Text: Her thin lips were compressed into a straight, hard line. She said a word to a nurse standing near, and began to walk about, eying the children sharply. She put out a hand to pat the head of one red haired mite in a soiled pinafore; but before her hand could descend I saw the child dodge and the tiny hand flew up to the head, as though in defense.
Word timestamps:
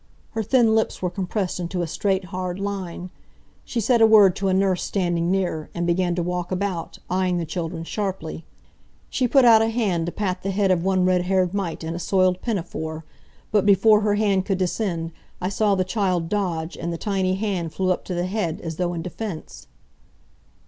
Her 0.31 0.41
thin 0.41 0.73
lips 0.73 1.03
were 1.03 1.11
compressed 1.11 1.59
into 1.59 1.83
a 1.83 1.87
straight, 1.87 2.25
hard 2.33 2.57
line. 2.59 3.11
She 3.63 3.79
said 3.79 4.01
a 4.01 4.07
word 4.07 4.35
to 4.37 4.47
a 4.47 4.51
nurse 4.55 4.81
standing 4.81 5.29
near, 5.29 5.69
and 5.75 5.85
began 5.85 6.15
to 6.15 6.23
walk 6.23 6.51
about, 6.51 6.97
eying 7.11 7.37
the 7.37 7.45
children 7.45 7.83
sharply. 7.83 8.43
She 9.11 9.27
put 9.27 9.45
out 9.45 9.61
a 9.61 9.69
hand 9.69 10.07
to 10.07 10.11
pat 10.11 10.41
the 10.41 10.49
head 10.49 10.71
of 10.71 10.83
one 10.83 11.05
red 11.05 11.25
haired 11.25 11.53
mite 11.53 11.83
in 11.83 11.93
a 11.93 11.99
soiled 11.99 12.41
pinafore; 12.41 13.05
but 13.51 13.63
before 13.63 14.01
her 14.01 14.15
hand 14.15 14.43
could 14.45 14.57
descend 14.57 15.11
I 15.39 15.49
saw 15.49 15.75
the 15.75 15.83
child 15.83 16.29
dodge 16.29 16.75
and 16.75 16.91
the 16.91 16.97
tiny 16.97 17.35
hand 17.35 17.71
flew 17.71 17.91
up 17.91 18.03
to 18.05 18.15
the 18.15 18.25
head, 18.25 18.59
as 18.59 18.77
though 18.77 18.93
in 18.95 19.03
defense. 19.03 19.67